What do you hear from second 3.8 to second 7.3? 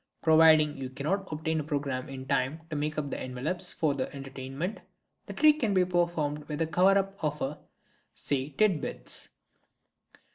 the entertainment, the trick can be performed with the cover